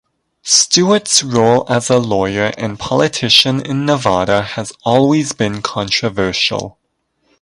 [0.41, 6.79] Stewart's role as a lawyer and politician in Nevada has always been controversial.